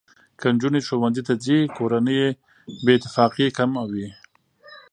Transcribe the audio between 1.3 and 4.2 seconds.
ځي، کورنۍ بې اتفاقي کمه وي.